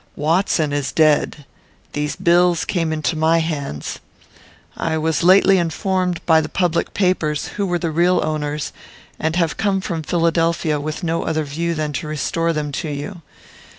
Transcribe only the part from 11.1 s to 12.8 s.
other view than to restore them